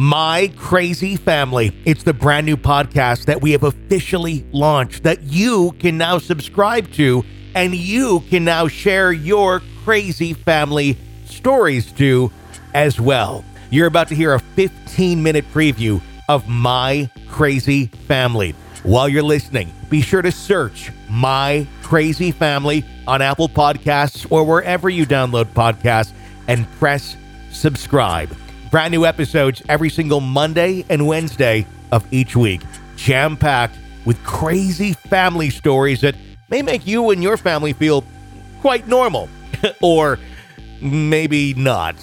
[0.00, 1.76] My Crazy Family.
[1.84, 6.92] It's the brand new podcast that we have officially launched that you can now subscribe
[6.92, 7.24] to
[7.56, 12.30] and you can now share your crazy family stories to
[12.74, 13.44] as well.
[13.70, 18.54] You're about to hear a 15 minute preview of My Crazy Family.
[18.84, 24.88] While you're listening, be sure to search My Crazy Family on Apple Podcasts or wherever
[24.88, 26.12] you download podcasts
[26.46, 27.16] and press
[27.50, 28.30] subscribe.
[28.70, 32.60] Brand new episodes every single Monday and Wednesday of each week,
[32.96, 36.14] jam packed with crazy family stories that
[36.50, 38.04] may make you and your family feel
[38.60, 39.30] quite normal,
[39.80, 40.18] or
[40.82, 41.94] maybe not.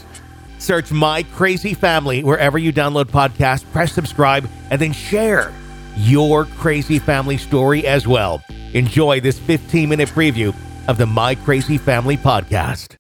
[0.58, 5.54] Search My Crazy Family wherever you download podcasts, press subscribe, and then share
[5.96, 8.44] your crazy family story as well.
[8.74, 10.56] Enjoy this 15 minute preview
[10.88, 12.96] of the My Crazy Family podcast.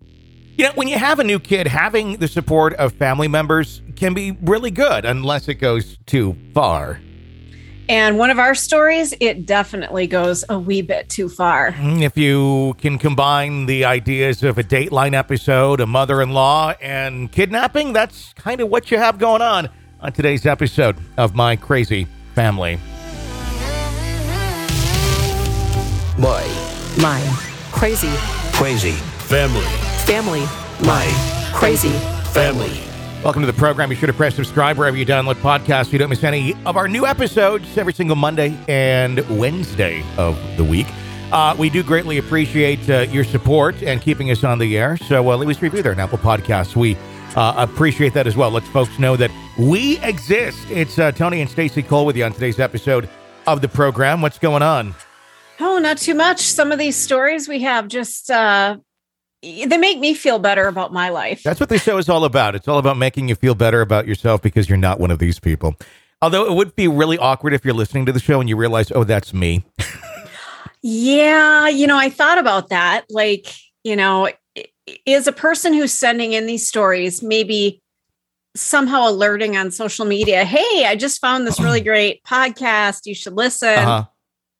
[0.57, 4.13] You know, when you have a new kid, having the support of family members can
[4.13, 7.01] be really good unless it goes too far.
[7.89, 11.73] And one of our stories, it definitely goes a wee bit too far.
[11.73, 16.73] Mm, If you can combine the ideas of a Dateline episode, a mother in law,
[16.81, 19.69] and kidnapping, that's kind of what you have going on
[19.99, 22.79] on today's episode of My Crazy Family.
[26.17, 26.47] My
[26.97, 27.21] My
[27.71, 28.09] crazy
[28.53, 28.93] crazy
[29.27, 29.84] Family.
[30.05, 30.45] Family.
[30.85, 31.05] My
[31.53, 31.89] Crazy.
[32.33, 32.81] Family.
[33.23, 33.89] Welcome to the program.
[33.89, 36.75] Be sure to press subscribe wherever you download podcasts so you don't miss any of
[36.75, 40.87] our new episodes every single Monday and Wednesday of the week.
[41.31, 44.97] Uh, we do greatly appreciate uh, your support and keeping us on the air.
[44.97, 46.75] So uh, leave us a review there on Apple Podcasts.
[46.75, 46.97] We
[47.35, 48.51] uh, appreciate that as well.
[48.51, 50.69] Let folks know that we exist.
[50.69, 53.09] It's uh, Tony and Stacey Cole with you on today's episode
[53.47, 54.21] of the program.
[54.21, 54.93] What's going on?
[55.59, 56.41] Oh, not too much.
[56.41, 58.77] Some of these stories we have just uh
[59.67, 61.43] they make me feel better about my life.
[61.43, 62.55] That's what the show is all about.
[62.55, 65.39] It's all about making you feel better about yourself because you're not one of these
[65.39, 65.75] people.
[66.21, 68.91] Although it would be really awkward if you're listening to the show and you realize,
[68.91, 69.63] oh, that's me.
[70.81, 73.05] Yeah, you know, I thought about that.
[73.09, 73.53] Like,
[73.83, 74.29] you know,
[75.05, 77.81] is a person who's sending in these stories maybe
[78.55, 83.01] somehow alerting on social media, hey, I just found this really great podcast.
[83.05, 83.69] You should listen.
[83.69, 84.05] Uh-huh.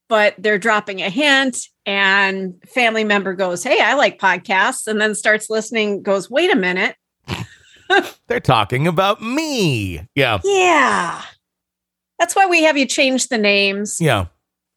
[0.08, 5.16] But they're dropping a hint, and family member goes, Hey, I like podcasts, and then
[5.16, 6.96] starts listening, goes, Wait a minute.
[8.28, 10.08] They're talking about me.
[10.16, 10.40] Yeah.
[10.44, 11.22] Yeah.
[12.20, 13.98] That's why we have you change the names.
[14.00, 14.26] Yeah.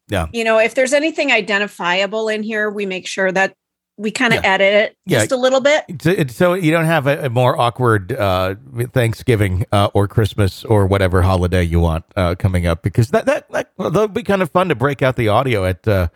[0.09, 0.27] Yeah.
[0.33, 3.55] You know, if there's anything identifiable in here, we make sure that
[3.99, 4.55] we kind of Yeah.
[4.55, 5.19] edit it Yeah.
[5.19, 5.85] just a little bit.
[6.01, 8.55] So, so you don't have a, a more awkward uh,
[8.93, 13.51] Thanksgiving uh, or Christmas or whatever holiday you want uh, coming up because that that,
[13.53, 16.09] that well, that'll be kind of fun to break out the audio at uh,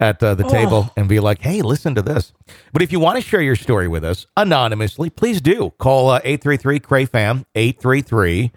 [0.00, 0.48] at uh, the Oh.
[0.50, 2.32] table and be like, hey, listen to this.
[2.72, 6.20] But if you want to share your story with us anonymously, please do call uh,
[6.24, 8.52] eight three three Crayfam eight three three.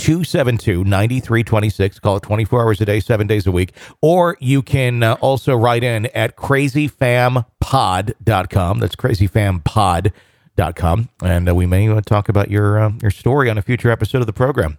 [0.00, 1.98] 272 9326.
[2.00, 3.72] Call it 24 hours a day, seven days a week.
[4.00, 8.78] Or you can uh, also write in at crazyfampod.com.
[8.78, 11.08] That's crazyfampod.com.
[11.22, 14.20] And uh, we may uh, talk about your, uh, your story on a future episode
[14.20, 14.78] of the program.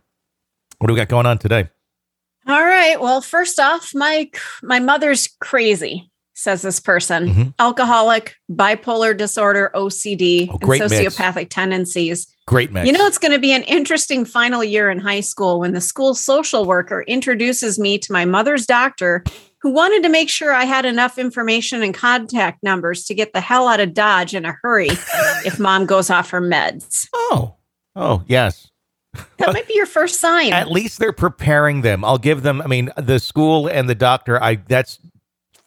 [0.79, 1.69] What do we got going on today?
[2.47, 2.99] All right.
[2.99, 4.29] Well, first off, my
[4.63, 6.10] my mother's crazy,
[6.41, 7.27] says this person.
[7.33, 7.53] Mhm.
[7.59, 10.93] Alcoholic, bipolar disorder, OCD, Oh, and great mix.
[11.15, 12.27] sociopathic tendencies.
[12.47, 12.85] Great mix.
[12.87, 15.81] You know, it's going to be an interesting final year in high school when the
[15.81, 19.23] school social worker introduces me to my mother's doctor,
[19.61, 23.41] who wanted to make sure I had enough information and contact numbers to get the
[23.41, 24.89] hell out of Dodge in a hurry
[25.45, 27.07] if mom goes off her meds.
[27.13, 27.55] oh,
[27.95, 28.67] oh, yes.
[29.37, 30.53] That might be your first sign.
[30.53, 32.03] At least they're preparing them.
[32.05, 32.61] I'll give them.
[32.61, 34.41] I mean, the school and the doctor.
[34.41, 34.99] I that's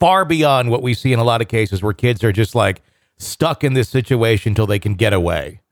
[0.05, 2.83] far beyond what we see in a lot of cases where kids are just like
[3.17, 5.63] stuck in this situation until they can get away.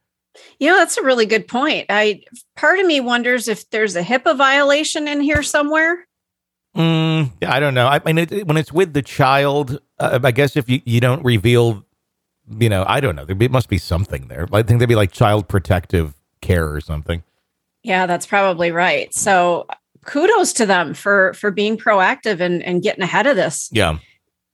[0.59, 1.85] You know, that's a really good point.
[1.91, 2.23] I
[2.57, 6.09] part of me wonders if there's a HIPAA violation in here somewhere.
[6.75, 7.87] Mm, I don't know.
[7.87, 11.23] I mean, it, when it's with the child, uh, I guess if you, you don't
[11.23, 11.85] reveal,
[12.59, 13.27] you know, I don't know.
[13.27, 14.49] There must be something there.
[14.51, 17.23] I think there'd be like child protective care or something.
[17.83, 19.13] Yeah, that's probably right.
[19.13, 19.67] So
[20.07, 23.69] kudos to them for for being proactive and, and getting ahead of this.
[23.73, 23.99] Yeah.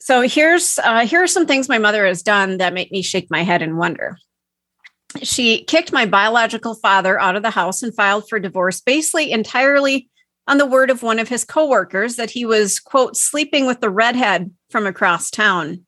[0.01, 3.31] So here's uh, here are some things my mother has done that make me shake
[3.31, 4.17] my head and wonder.
[5.23, 10.09] She kicked my biological father out of the house and filed for divorce, basically entirely
[10.47, 13.91] on the word of one of his coworkers that he was quote sleeping with the
[13.91, 15.85] redhead from across town.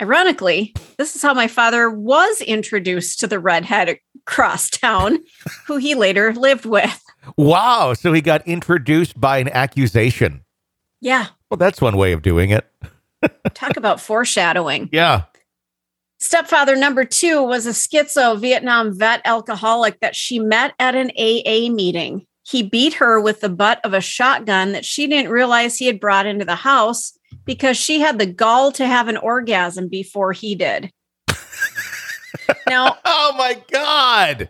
[0.00, 5.20] Ironically, this is how my father was introduced to the redhead across town,
[5.66, 7.00] who he later lived with.
[7.36, 7.94] Wow.
[7.94, 10.44] So he got introduced by an accusation.
[11.00, 12.64] Yeah, Well, that's one way of doing it.
[13.52, 14.88] talk about foreshadowing.
[14.90, 15.24] Yeah.
[16.18, 21.70] Stepfather number two was a schizo Vietnam vet alcoholic that she met at an AA
[21.70, 22.26] meeting.
[22.42, 26.00] He beat her with the butt of a shotgun that she didn't realize he had
[26.00, 30.54] brought into the house because she had the gall to have an orgasm before he
[30.54, 30.90] did.
[32.66, 34.48] now, Oh my god.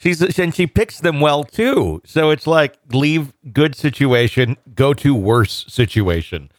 [0.00, 2.00] She's and she picks them well too.
[2.06, 6.50] So it's like leave good situation, go to worse situation.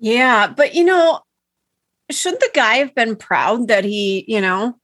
[0.00, 1.20] yeah, but you know,
[2.10, 4.76] shouldn't the guy have been proud that he, you know,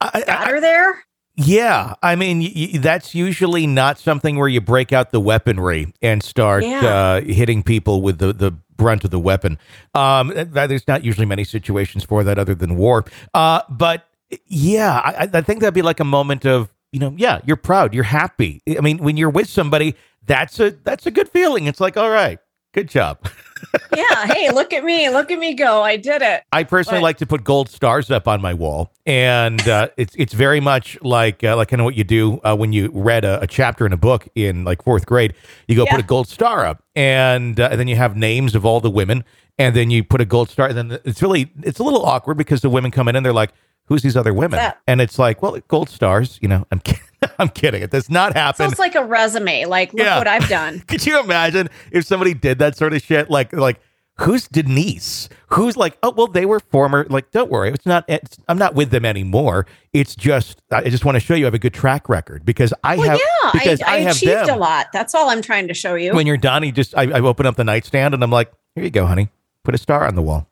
[0.00, 1.04] I, got I- her there?
[1.36, 6.22] yeah, I mean y- that's usually not something where you break out the weaponry and
[6.22, 6.84] start Yeah.
[6.84, 9.58] uh, hitting people with the the brunt of the weapon.
[9.94, 13.04] Um, th- there's not usually many situations for that other than war.
[13.32, 14.06] Uh, but
[14.46, 17.94] yeah, I, I- think that'd be like a moment of you know, yeah, you're proud,
[17.94, 18.60] you're happy.
[18.68, 19.94] I mean, when you're with somebody,
[20.26, 21.66] that's a that's a good feeling.
[21.66, 22.38] It's like, all right,
[22.74, 23.18] good job.
[23.96, 24.26] yeah.
[24.26, 25.08] Hey, look at me.
[25.08, 25.82] Look at me go.
[25.82, 26.42] I did it.
[26.52, 30.14] I personally But- like to put gold stars up on my wall, and uh, it's
[30.16, 33.24] it's very much like uh, like kind of what you do uh, when you read
[33.24, 35.32] a, a chapter in a book in like fourth grade.
[35.68, 35.92] You go Yeah.
[35.92, 38.90] put a gold star up, and, uh, and then you have names of all the
[38.90, 39.24] women,
[39.58, 40.68] and then you put a gold star.
[40.68, 43.32] And then it's really it's a little awkward because the women come in and they're
[43.32, 43.52] like,
[43.86, 44.80] "Who's these other women?" that?
[44.86, 47.02] And it's like, "Well, gold stars." You know, I'm kidding.
[47.38, 47.82] I'm kidding.
[47.82, 48.70] It does not happen.
[48.70, 49.64] it's like a resume.
[49.66, 50.18] Like, look Yeah.
[50.18, 50.80] what I've done.
[50.88, 53.30] Could you imagine if somebody did that sort of shit?
[53.30, 53.80] Like, like
[54.18, 55.28] who's Denise?
[55.48, 57.06] Who's like, oh well, they were former.
[57.08, 58.04] Like, don't worry, it's not.
[58.08, 59.66] It's, I'm not with them anymore.
[59.92, 62.74] It's just, I just want to show you I have a good track record because
[62.82, 63.20] I Well, have.
[63.20, 64.56] yeah, because I, I, have achieved them.
[64.56, 64.88] a lot.
[64.92, 66.14] That's all I'm trying to show you.
[66.14, 68.84] When you're done, you just, I, I open up the nightstand and I'm like, here
[68.84, 69.28] you go, honey.
[69.64, 70.48] Put a star on the wall.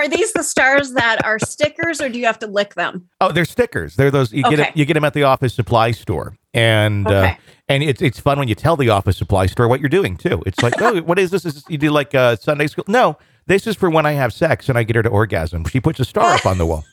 [0.00, 3.08] Are these the stars that are stickers, or do you have to lick them?
[3.20, 3.96] Oh, they're stickers.
[3.96, 4.62] They're those you get Okay.
[4.64, 7.34] them, you get them at the office supply store, and uh,
[7.68, 10.42] and it's it's fun when you tell the office supply store what you're doing too.
[10.46, 11.44] It's like, oh, what is this?
[11.44, 12.84] Is this- you do like uh, Sunday school?
[12.88, 13.16] No,
[13.46, 15.64] this is for when I have sex and I get her to orgasm.
[15.66, 16.84] She puts a star up on the wall,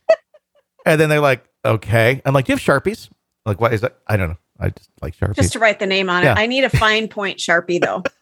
[0.86, 2.22] and then they're like, okay.
[2.24, 3.08] I'm like, do you have sharpies?
[3.46, 3.98] Like, what is that?
[4.06, 4.38] I don't know.
[4.60, 5.36] I just like sharpies.
[5.36, 6.32] Just to write the name on Yeah.
[6.32, 6.38] it.
[6.38, 8.02] I need a fine point sharpie though.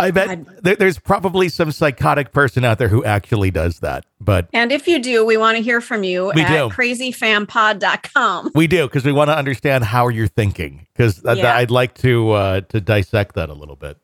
[0.00, 4.70] I bet there's probably some psychotic person out there who actually does that, but And
[4.70, 6.68] if you do, we want to hear from you We at do.
[6.74, 8.52] crazyfampod.com.
[8.54, 11.56] We do because we want to understand how you're thinking because Yeah.
[11.56, 13.98] I'd like to uh, to dissect that a little bit.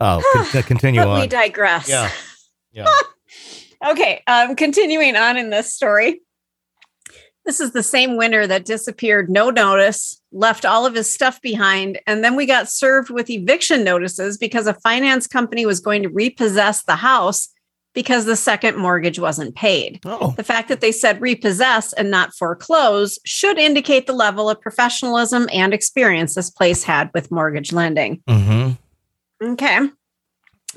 [0.00, 0.22] Oh,
[0.52, 1.88] con- continue But we digress.
[1.88, 2.10] Yeah,
[2.72, 2.86] yeah.
[3.92, 6.20] Okay, um, continuing on in this story.
[7.46, 11.98] This is the same winner that disappeared, no notice, left all of his stuff behind,
[12.06, 16.08] and then we got served with eviction notices because a finance company was going to
[16.10, 17.48] repossess the house
[17.92, 19.98] because the second mortgage wasn't paid.
[20.04, 24.60] Oh, The fact that they said repossess and not foreclose should indicate the level of
[24.60, 28.22] professionalism and experience this place had with mortgage lending.
[28.28, 28.70] hmm
[29.42, 29.88] Okay.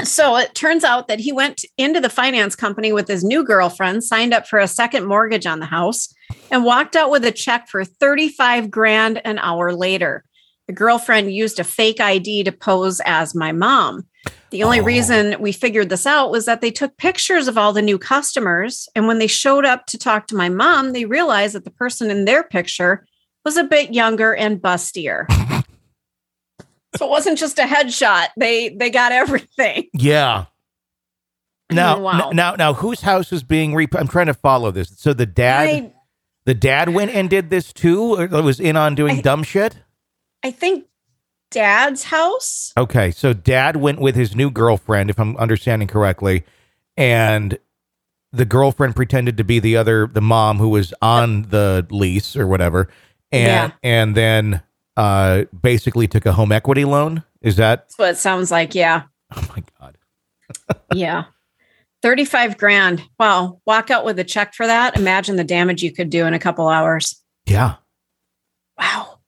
[0.01, 4.03] So it turns out that he went into the finance company with his new girlfriend,
[4.03, 6.11] signed up for a second mortgage on the house,
[6.49, 10.23] and walked out with a check for 35 grand an hour later.
[10.67, 14.05] The girlfriend used a fake ID to pose as my mom.
[14.49, 14.83] The only Oh.
[14.83, 18.87] reason we figured this out was that they took pictures of all the new customers.
[18.95, 22.09] And when they showed up to talk to my mom, they realized that the person
[22.09, 23.05] in their picture
[23.45, 25.25] was a bit younger and bustier.
[26.95, 28.27] So it wasn't just a headshot.
[28.37, 29.87] They they got everything.
[29.93, 30.45] yeah.
[31.71, 32.29] Now, Wow.
[32.29, 33.95] n- now, now, whose house is being rep?
[33.95, 34.93] I'm trying to follow this.
[34.97, 35.93] So the dad, I,
[36.45, 39.77] the dad went and did this too, or was in on doing I- dumb shit.
[40.43, 40.85] I think
[41.49, 42.73] dad's house.
[42.77, 46.43] Okay, so dad went with his new girlfriend, if I'm understanding correctly,
[46.97, 47.57] and
[48.33, 52.45] the girlfriend pretended to be the other, the mom who was on the lease or
[52.45, 52.89] whatever,
[53.31, 54.61] and and then
[54.97, 57.23] uh, basically took a home equity loan.
[57.41, 57.81] Is that?
[57.81, 58.75] That's what it sounds like.
[58.75, 59.03] Yeah.
[59.35, 59.97] Oh my god!
[60.93, 61.25] Yeah.
[62.03, 63.01] 35 grand.
[63.17, 63.61] Wow.
[63.65, 64.97] Walk out with a check for that.
[64.97, 67.23] Imagine the damage you could do in a couple hours.
[67.45, 67.75] Yeah.
[68.77, 69.07] Wow.
[69.07, 69.19] All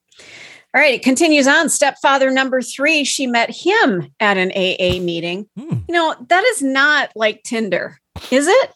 [0.81, 0.93] right.
[0.93, 1.69] It continues on.
[1.69, 5.47] Stepfather number three, she met him at an AA meeting.
[5.57, 5.77] Hmm.
[5.87, 7.97] You know, that is not like Tinder,
[8.29, 8.73] is it?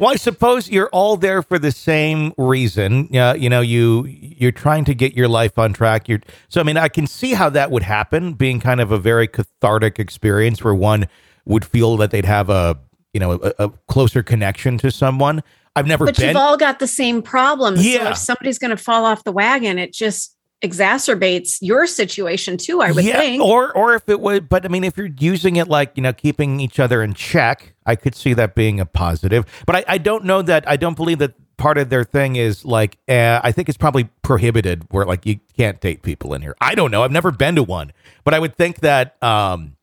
[0.00, 3.08] Well, I suppose you're all there for the same reason.
[3.10, 6.08] Yeah, you know, you you're trying to get your life on track.
[6.08, 6.60] You're so.
[6.60, 9.98] I mean, I can see how that would happen, being kind of a very cathartic
[9.98, 11.06] experience where one
[11.44, 12.78] would feel that they'd have a
[13.12, 15.42] you know a, a closer connection to someone.
[15.76, 16.28] I've never But been.
[16.28, 17.84] you've all got the same problems.
[17.84, 18.04] Yeah.
[18.04, 20.33] So if somebody's going to fall off the wagon, it just
[20.64, 23.42] exacerbates your situation too, I would yeah, think.
[23.42, 26.12] or or if it would, but I mean, if you're using it like you know,
[26.12, 29.44] keeping each other in check, I could see that being a positive.
[29.66, 32.64] But I, I don't know that I don't believe that part of their thing is
[32.64, 36.54] like uh, I think it's probably prohibited where like you can't date people in here.
[36.60, 37.02] I don't know.
[37.02, 37.92] I've never been to one,
[38.24, 39.76] but I would think that um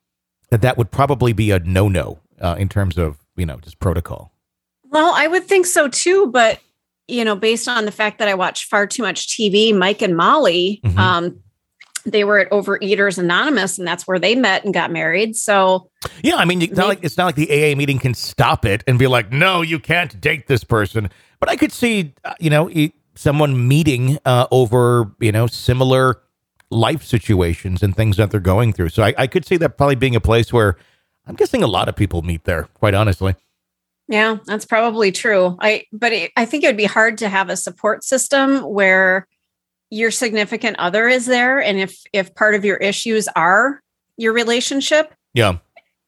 [0.50, 3.80] that that would probably be a no no uh, in terms of you know just
[3.80, 4.32] protocol.
[4.90, 6.60] Well, I would think so too, but
[7.12, 10.16] you know, based on the fact that I watch far too much TV, Mike and
[10.16, 10.98] Molly, Mhm.
[10.98, 11.40] um,
[12.06, 15.36] they were at Overeaters Anonymous, and that's where they met and got married.
[15.36, 15.90] So
[16.24, 18.84] Yeah, I mean, it's not like it's not like the AA meeting can stop it
[18.88, 21.10] and be like, no, you can't date this person.
[21.40, 22.70] But I could see, uh, you know,
[23.14, 26.22] someone meeting uh, over, you know, similar
[26.72, 28.90] life situations and things that they're going through.
[28.90, 30.78] So I, I could see that probably being a place where
[31.28, 32.64] I'm guessing a lot of people meet there.
[32.76, 33.36] Quite honestly,
[34.12, 35.58] Yeah, that's probably true.
[35.62, 39.26] I but it, I think it would be hard to have a support system where
[39.90, 43.82] your significant other is there and if if part of your issues are
[44.18, 45.58] your relationship, yeah.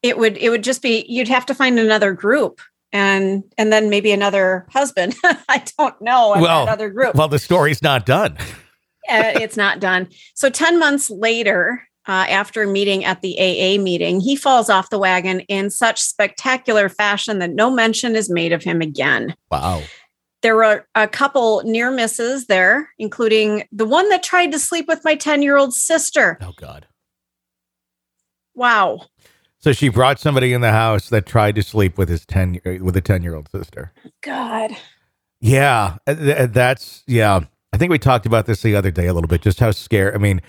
[0.01, 2.59] it would it would just be you'd have to find another group
[2.91, 5.15] and and then maybe another husband.
[5.23, 7.15] I don't know, Well, another group.
[7.15, 8.33] Well, the story's not done.
[9.09, 10.09] uh, it's not done.
[10.35, 14.99] So 10 months later, uh, after meeting at the AA meeting, he falls off the
[14.99, 19.35] wagon in such spectacular fashion that no mention is made of him again.
[19.49, 19.83] Wow.
[20.41, 25.03] There were a couple near misses there, including the one that tried to sleep with
[25.05, 26.37] my 10 year old sister.
[26.41, 26.87] Oh God.
[28.53, 29.07] Wow.
[29.63, 32.97] So she brought somebody in the house that tried to sleep with his ten with
[32.97, 33.93] a ten year old sister.
[34.21, 34.71] God.
[35.39, 37.45] Yeah, uh, that's yeah.
[37.71, 39.41] I think we talked about this the other day a little bit.
[39.41, 40.15] Just how scared.
[40.15, 40.41] I mean,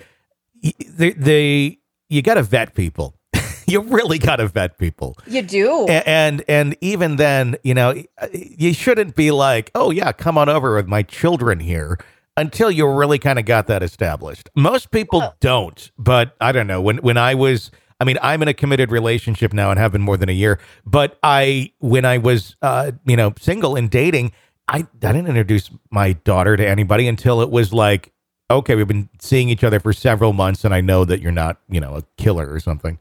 [0.89, 1.79] they, they
[2.09, 3.15] you got to vet people.
[3.67, 5.17] you really got to vet people.
[5.27, 5.87] You do.
[5.89, 7.95] A- And and even then, you know,
[8.33, 11.99] you shouldn't be like, oh yeah, come on over with my children here
[12.37, 14.51] until you really kind of got that established.
[14.57, 16.81] Most people don't, but I don't know.
[16.81, 20.03] When when I was, I mean, I'm in a committed relationship now and have been
[20.03, 20.59] more than a year.
[20.85, 24.33] But I, when I was, uh, you know, single and dating,
[24.69, 28.11] I I didn't introduce my daughter to anybody until it was like.
[28.51, 31.59] Okay, we've been seeing each other for several months, and I know that you're not,
[31.69, 32.99] you know, a killer or something.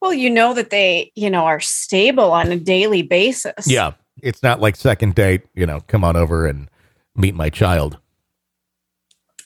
[0.00, 3.66] well, you know that they, you know, are stable on a daily basis.
[3.68, 3.92] Yeah.
[4.20, 6.68] It's not like second date, you know, come on over and
[7.14, 7.98] meet my child.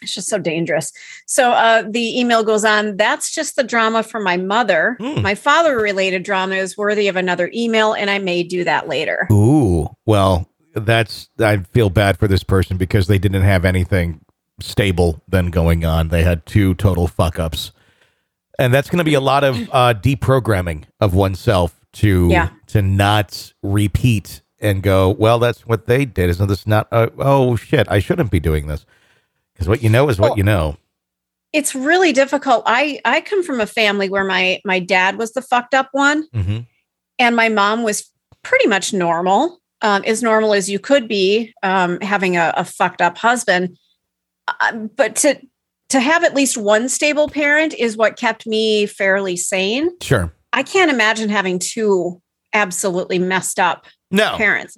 [0.02, 0.92] It's just so dangerous.
[1.26, 2.96] So uh, the email goes on.
[2.96, 4.96] That's just the drama for my mother.
[5.00, 5.22] Hmm.
[5.22, 9.26] My father related drama is worthy of another email, and I may do that later.
[9.32, 9.88] Ooh.
[10.04, 14.20] Well, that's, I feel bad for this person because they didn't have anything
[14.60, 16.08] stable then going on.
[16.08, 17.72] They had two total fuck ups.
[18.58, 22.48] And that's going to be a lot of uh, deprogramming of oneself to Yeah.
[22.68, 26.30] to not repeat and go, well, that's what they did.
[26.30, 26.88] Isn't this not?
[26.90, 28.86] Uh, oh shit, I shouldn't be doing this
[29.52, 30.76] because what you know is what Well, you know.
[31.52, 32.62] It's really difficult.
[32.66, 36.26] I I come from a family where my my dad was the fucked up one,
[36.32, 36.58] hmm
[37.18, 38.10] and my mom was
[38.42, 43.00] pretty much normal, um, as normal as you could be, um, having a, a fucked
[43.00, 43.76] up husband.
[44.48, 45.38] Uh, but to
[45.88, 49.90] to have at least one stable parent is what kept me fairly sane.
[50.02, 50.32] Sure.
[50.52, 52.20] I can't imagine having two
[52.52, 54.36] absolutely messed up No.
[54.36, 54.76] parents.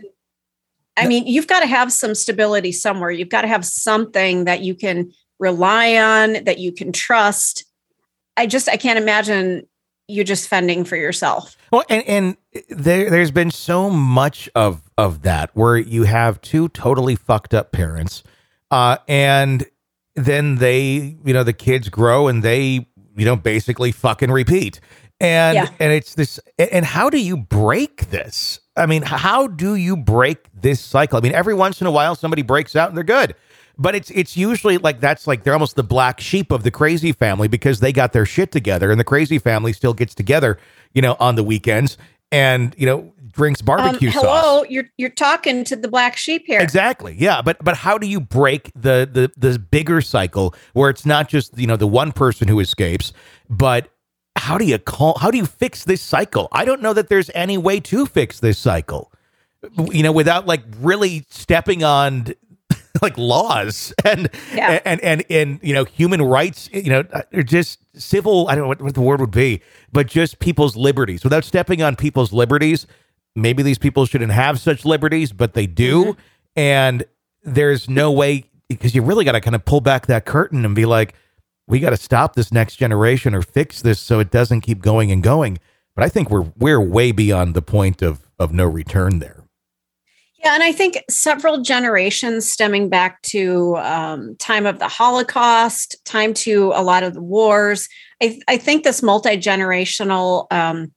[0.96, 3.10] I mean, you've got to have some stability somewhere.
[3.10, 7.64] You've got to have something that you can rely on, that you can trust.
[8.37, 9.66] I just I can't imagine
[10.08, 11.56] you just fending for yourself.
[11.70, 12.37] Well, and, and
[12.70, 17.72] there, there's been so much of of that where you have two totally fucked up
[17.72, 18.25] parents,
[18.70, 19.64] uh, and
[20.14, 24.80] then they, you know, the kids grow and they, you know, basically fucking repeat,
[25.20, 25.68] and Yeah.
[25.78, 26.38] and it's this.
[26.58, 28.60] And how do you break this?
[28.76, 31.18] I mean, how do you break this cycle?
[31.18, 33.34] I mean, every once in a while somebody breaks out and they're good.
[33.80, 37.12] But it's it's usually like that's like they're almost the black sheep of the crazy
[37.12, 40.58] family because they got their shit together and the crazy family still gets together,
[40.94, 41.96] you know, on the weekends
[42.32, 44.66] and you know drinks Um, barbecue hello, sauce.
[44.68, 46.61] you're you're talking to the black sheep here.
[46.61, 47.14] Exactly.
[47.18, 51.28] Yeah, but but how do you break the the the bigger cycle where it's not
[51.28, 53.12] just, you know, the one person who escapes,
[53.49, 53.88] but
[54.37, 56.49] how do you call how do you fix this cycle?
[56.52, 59.11] I don't know that there's any way to fix this cycle.
[59.92, 62.28] You know, without like really stepping on
[63.02, 64.80] like laws and Yeah.
[64.85, 68.68] and and and you know human rights you know or just civil i don't know
[68.68, 69.61] what, what the word would be
[69.92, 72.87] but just people's liberties without stepping on people's liberties
[73.42, 76.21] maybe these people shouldn't have such liberties but they do Mm-hmm.
[76.57, 77.04] and
[77.42, 80.75] there's no way because you really got to kind of pull back that curtain and
[80.75, 81.14] be like
[81.66, 85.11] we got to stop this next generation or fix this so it doesn't keep going
[85.12, 85.59] and going
[85.95, 89.45] but i think we're we're way beyond the point of of no return there
[90.45, 96.33] Yeah, and I think several generations stemming back to um, time of the Holocaust, time
[96.35, 97.88] to a lot of the wars.
[98.23, 100.92] I, I think this multi generational um,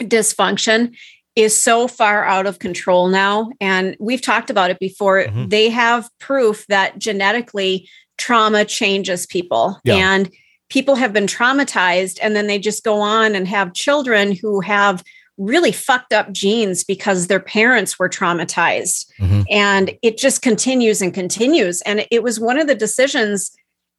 [0.00, 0.94] dysfunction
[1.38, 3.50] is so far out of control now.
[3.60, 5.24] And we've talked about it before.
[5.24, 5.50] Mhm.
[5.50, 9.78] They have proof that genetically trauma changes people.
[9.84, 9.96] Yeah.
[9.96, 10.30] And
[10.68, 15.02] people have been traumatized and then they just go on and have children who have
[15.38, 19.06] really fucked up genes because their parents were traumatized.
[19.20, 19.44] Mhm.
[19.48, 21.80] And it just continues and continues.
[21.82, 23.52] And it was one of the decisions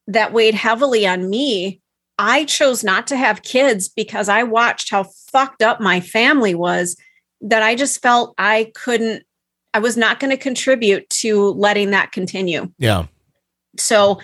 [0.08, 1.79] that weighed heavily on me.
[2.17, 6.98] I chose not to have kids because I watched how fucked up my family was
[7.41, 9.24] that I just felt I couldn't,
[9.74, 12.72] I was not going to contribute to letting that continue.
[12.79, 13.05] Yeah.
[13.77, 14.19] So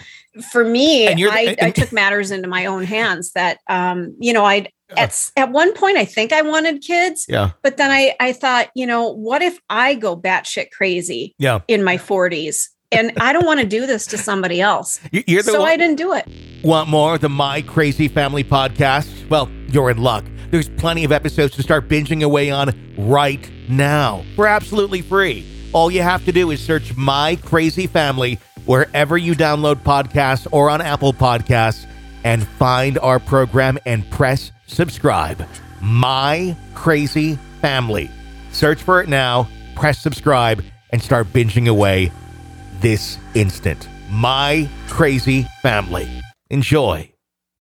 [0.51, 4.15] for me, And you're the- I, I took matters into my own hands that, um,
[4.19, 4.67] you know, I,
[4.97, 7.51] at, at one point, I think I wanted kids, Yeah.
[7.63, 11.59] but then I, I thought, you know, what if I go batshit crazy Yeah.
[11.67, 12.69] in my 40s?
[12.91, 14.99] And I don't want to do this to somebody else.
[15.11, 16.27] You- You're the So one- I didn't do it.
[16.63, 19.07] Want more of the My Crazy Family podcast?
[19.29, 20.23] Well, you're in luck.
[20.51, 25.45] There's plenty of episodes to start binging away on right now for absolutely free.
[25.73, 30.69] All you have to do is search My Crazy Family wherever you download podcasts or
[30.69, 31.85] on Apple Podcasts
[32.23, 35.47] and find our program and press subscribe.
[35.81, 38.09] My Crazy Family.
[38.51, 42.11] Search for it now, press subscribe, and start binging away
[42.79, 43.87] this instant.
[44.09, 46.09] My Crazy Family.
[46.49, 47.14] Enjoy.